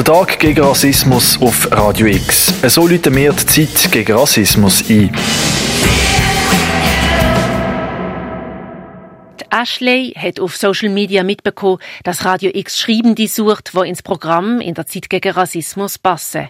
[0.00, 2.54] Der Tag gegen Rassismus auf Radio X.
[2.74, 5.14] So läuten wir die Zeit gegen Rassismus ein.
[9.50, 14.72] Ashley hat auf Social Media mitbekommen, dass Radio X Schreibende sucht, die ins Programm in
[14.72, 16.48] der Zeit gegen Rassismus passen.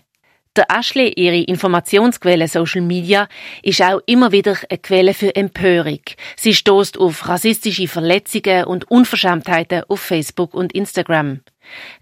[0.54, 3.26] Der Ashley, ihre Informationsquelle Social Media,
[3.64, 6.02] ist auch immer wieder eine Quelle für Empörung.
[6.36, 11.40] Sie stoßt auf rassistische Verletzungen und Unverschämtheiten auf Facebook und Instagram.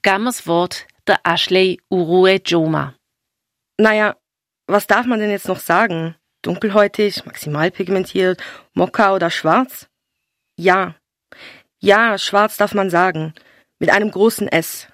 [0.02, 2.94] Das Wort der Ashley Urue Joma.
[3.78, 4.16] Naja,
[4.66, 6.14] was darf man denn jetzt noch sagen?
[6.42, 8.42] Dunkelhäutig, maximal pigmentiert,
[8.74, 9.88] mokka oder schwarz?
[10.56, 10.94] Ja.
[11.80, 13.34] Ja, schwarz darf man sagen.
[13.78, 14.88] Mit einem großen S.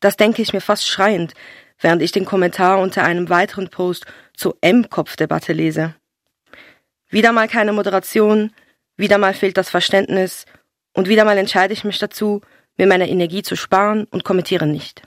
[0.00, 1.34] Das denke ich mir fast schreiend,
[1.80, 5.94] während ich den Kommentar unter einem weiteren Post zur M-Kopf-Debatte lese.
[7.08, 8.52] Wieder mal keine Moderation,
[8.96, 10.46] wieder mal fehlt das Verständnis
[10.92, 12.40] und wieder mal entscheide ich mich dazu,
[12.76, 15.02] mir meine Energie zu sparen und kommentiere nicht.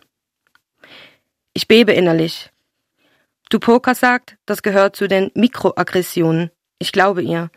[1.54, 2.52] Ich bebe innerlich.
[3.50, 6.52] Tupoka sagt, das gehört zu den Mikroaggressionen.
[6.80, 7.50] Ich glaube ihr.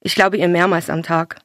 [0.00, 1.40] Ich glaube ihr mehrmals am Tag.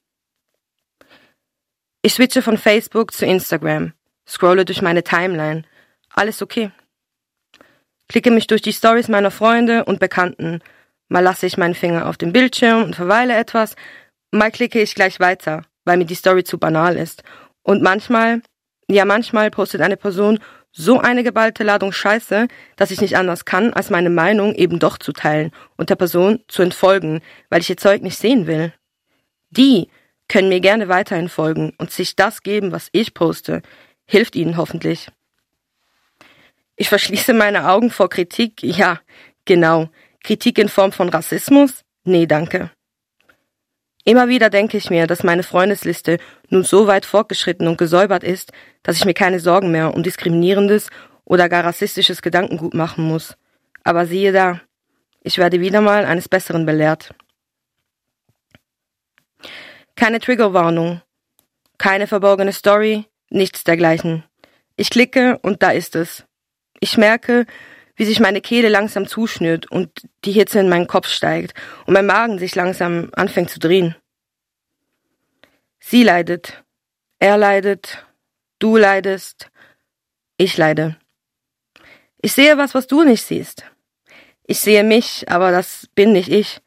[2.02, 3.94] Ich switche von Facebook zu Instagram,
[4.28, 5.64] scrolle durch meine Timeline.
[6.10, 6.72] Alles okay
[8.08, 10.62] klicke mich durch die Stories meiner Freunde und Bekannten.
[11.08, 13.76] Mal lasse ich meinen Finger auf dem Bildschirm und verweile etwas,
[14.32, 17.24] mal klicke ich gleich weiter, weil mir die Story zu banal ist.
[17.64, 18.42] Und manchmal,
[18.90, 20.40] ja manchmal postet eine Person
[20.78, 24.98] so eine geballte Ladung Scheiße, dass ich nicht anders kann, als meine Meinung eben doch
[24.98, 28.74] zu teilen und der Person zu entfolgen, weil ich ihr Zeug nicht sehen will.
[29.52, 29.88] Die
[30.28, 33.62] können mir gerne weiterhin folgen und sich das geben, was ich poste.
[34.06, 35.08] Hilft ihnen hoffentlich.
[36.76, 38.62] Ich verschließe meine Augen vor Kritik.
[38.62, 39.00] Ja,
[39.46, 39.90] genau.
[40.24, 41.86] Kritik in Form von Rassismus?
[42.04, 42.72] Nee, danke.
[44.08, 48.52] Immer wieder denke ich mir, dass meine Freundesliste nun so weit fortgeschritten und gesäubert ist,
[48.84, 50.90] dass ich mir keine Sorgen mehr um diskriminierendes
[51.26, 53.36] oder gar rassistisches Gedankengut machen muss.
[53.84, 54.62] Aber siehe da,
[55.24, 57.16] ich werde wieder mal eines Besseren belehrt.
[59.96, 61.02] Keine Triggerwarnung,
[61.80, 64.24] keine verborgene Story, nichts dergleichen.
[64.76, 66.26] Ich klicke und da ist es.
[66.80, 67.48] Ich merke,
[67.96, 69.90] wie sich meine Kehle langsam zuschnürt und
[70.26, 71.54] die Hitze in meinen Kopf steigt
[71.86, 73.96] und mein Magen sich langsam anfängt zu drehen.
[75.80, 76.64] Sie leidet,
[77.20, 78.06] er leidet,
[78.60, 79.50] du leidest,
[80.38, 80.98] ich leide.
[82.22, 83.66] Ich sehe was, was du nicht siehst.
[84.48, 86.60] Ich sehe mich, aber das bin nicht ich.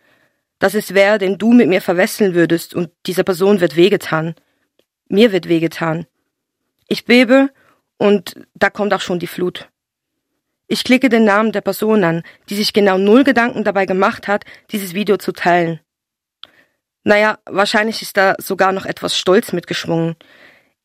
[0.59, 4.35] Das ist wer, den du mit mir verwesseln würdest und dieser Person wird wehgetan.
[5.09, 6.07] Mir wird wehgetan.
[6.89, 7.51] Ich bebe
[7.97, 9.69] und da kommt auch schon die Flut.
[10.71, 14.45] Ich klicke den Namen der Person an, die sich genau null Gedanken dabei gemacht hat,
[14.71, 15.81] dieses Video zu teilen.
[17.05, 20.15] Naja, wahrscheinlich ist da sogar noch etwas Stolz mitgeschwungen.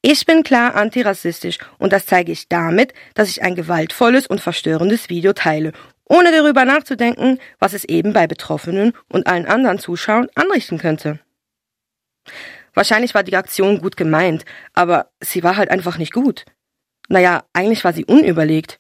[0.01, 5.09] Ich bin klar antirassistisch und das zeige ich damit, dass ich ein gewaltvolles und verstörendes
[5.09, 5.73] Video teile,
[6.05, 11.19] ohne darüber nachzudenken, was es eben bei Betroffenen und allen anderen Zuschauern anrichten könnte.
[12.73, 16.45] Wahrscheinlich war die Aktion gut gemeint, aber sie war halt einfach nicht gut.
[17.09, 18.77] Naja, eigentlich war sie unüberlegt.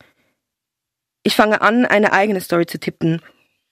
[1.23, 3.21] Ich fange an, eine eigene Story zu tippen,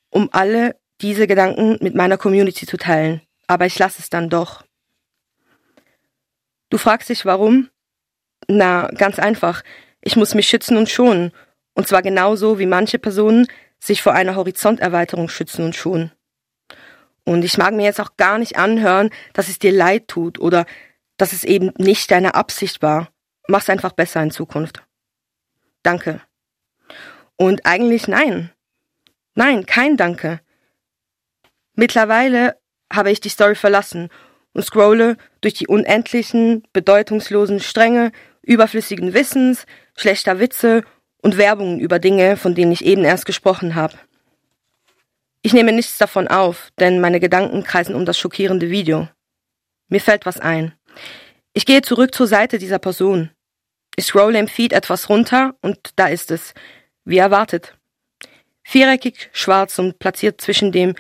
[0.10, 3.22] um alle diese Gedanken mit meiner Community zu teilen.
[3.48, 4.64] Aber ich lasse es dann doch.
[6.70, 7.70] Du fragst dich warum?
[8.48, 9.64] Na, ganz einfach.
[10.02, 11.32] Ich muss mich schützen und schonen.
[11.74, 13.48] Und zwar genauso wie manche Personen
[13.80, 16.12] sich vor einer Horizonterweiterung schützen und schonen.
[17.24, 20.66] Und ich mag mir jetzt auch gar nicht anhören, dass es dir leid tut oder
[21.18, 23.10] dass es eben nicht deine Absicht war.
[23.48, 24.84] Mach's einfach besser in Zukunft.
[25.84, 26.22] Danke.
[27.38, 28.52] Und eigentlich nein.
[29.36, 30.42] Nein, kein Danke.
[31.74, 32.58] Mittlerweile
[32.92, 34.10] habe ich die Story verlassen
[34.54, 39.66] und scrolle durch die unendlichen, bedeutungslosen Stränge überflüssigen Wissens,
[39.96, 40.84] schlechter Witze
[41.22, 43.96] und Werbungen über Dinge, von denen ich eben erst gesprochen habe.
[45.44, 49.08] Ich nehme nichts davon auf, denn meine Gedanken kreisen um das schockierende Video.
[49.88, 50.74] Mir fällt was ein.
[51.54, 53.32] Ich gehe zurück zur Seite dieser Person.
[53.96, 56.54] Ich scrolle im Feed etwas runter und da ist es.
[57.06, 57.78] Wie erwartet.
[58.64, 60.96] Viereckig, schwarz und platziert zwischen dem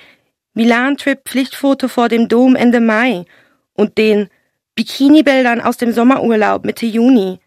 [0.53, 3.25] Milan-Trip Pflichtfoto vor dem Dom Ende Mai
[3.73, 4.29] und den
[4.75, 7.39] Bikini-Bildern aus dem Sommerurlaub Mitte Juni.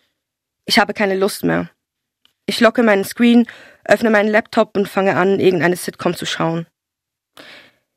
[0.64, 1.70] Ich habe keine Lust mehr.
[2.46, 3.46] Ich locke meinen Screen,
[3.84, 6.66] öffne meinen Laptop und fange an, irgendeine Sitcom zu schauen.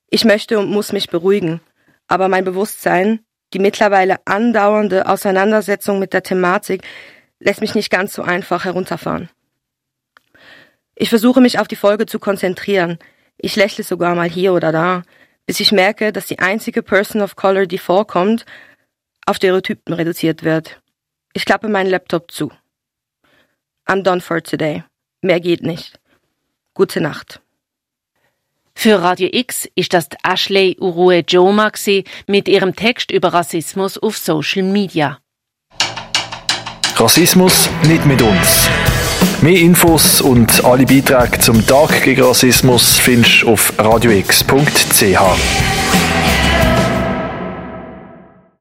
[0.09, 1.61] Ich möchte und muss mich beruhigen,
[2.07, 3.19] aber mein Bewusstsein,
[3.53, 6.83] die mittlerweile andauernde Auseinandersetzung mit der Thematik,
[7.39, 9.29] lässt mich nicht ganz so einfach herunterfahren.
[10.99, 12.97] Ich versuche mich auf die Folge zu konzentrieren.
[13.37, 15.03] Ich lächle sogar mal hier oder da,
[15.45, 18.45] bis ich merke, dass die einzige Person of Color, die vorkommt,
[19.27, 20.81] auf Stereotypen reduziert wird.
[21.33, 22.51] Ich klappe meinen Laptop zu.
[23.87, 24.83] I'm done for today.
[25.21, 25.99] Mehr geht nicht.
[26.73, 27.41] Gute Nacht.
[28.73, 31.71] Für Radio X ist das Ashley Urue Joma
[32.25, 35.19] mit ihrem Text über Rassismus auf Social Media.
[36.95, 38.67] Rassismus nicht mit uns.
[39.41, 45.76] Mehr Infos und alle Beiträge zum Tag gegen Rassismus findest du auf radiox.ch.